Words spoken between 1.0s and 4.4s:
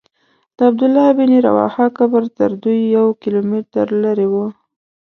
بن رواحه قبر تر دوی یو کیلومتر لرې و.